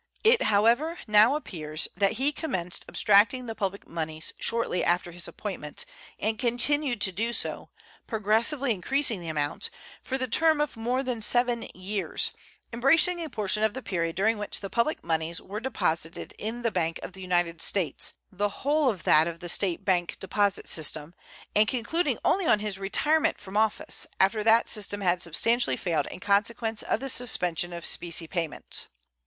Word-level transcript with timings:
It, 0.23 0.41
however, 0.41 0.97
now 1.07 1.35
appears 1.35 1.87
that 1.95 2.13
he 2.13 2.31
commenced 2.31 2.85
abstracting 2.89 3.45
the 3.45 3.53
public 3.53 3.87
moneys 3.87 4.33
shortly 4.39 4.83
after 4.83 5.11
his 5.11 5.27
appointment 5.27 5.85
and 6.17 6.39
continued 6.39 6.99
to 7.01 7.11
do 7.11 7.31
so, 7.31 7.69
progressively 8.07 8.73
increasing 8.73 9.19
the 9.21 9.27
amount, 9.29 9.69
for 10.01 10.17
the 10.17 10.27
term 10.27 10.59
of 10.59 10.75
more 10.75 11.03
than 11.03 11.21
seven 11.21 11.69
years, 11.75 12.31
embracing 12.73 13.21
a 13.23 13.29
portion 13.29 13.61
of 13.61 13.75
the 13.75 13.83
period 13.83 14.15
during 14.15 14.39
which 14.39 14.61
the 14.61 14.71
public 14.71 15.03
moneys 15.03 15.39
were 15.39 15.59
deposited 15.59 16.31
in 16.39 16.63
the 16.63 16.71
Bank 16.71 16.99
of 17.03 17.13
the 17.13 17.21
United 17.21 17.61
States, 17.61 18.15
the 18.31 18.49
whole 18.49 18.89
of 18.89 19.03
that 19.03 19.27
of 19.27 19.39
the 19.39 19.49
State 19.49 19.85
bank 19.85 20.17
deposit 20.19 20.67
system, 20.67 21.13
and 21.55 21.67
concluding 21.67 22.17
only 22.25 22.47
on 22.47 22.57
his 22.57 22.79
retirement 22.79 23.37
from 23.39 23.55
office, 23.55 24.07
after 24.19 24.43
that 24.43 24.67
system 24.67 25.01
had 25.01 25.21
substantially 25.21 25.77
failed 25.77 26.07
in 26.07 26.19
consequence 26.19 26.81
of 26.81 27.01
the 27.01 27.07
suspension 27.07 27.71
of 27.71 27.85
specie 27.85 28.25
payments. 28.27 28.87